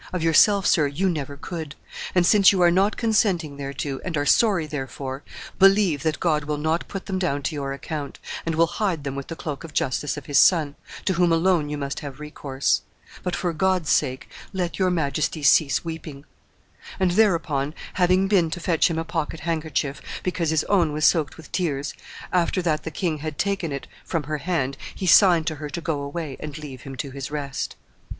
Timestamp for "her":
24.23-24.39, 25.57-25.69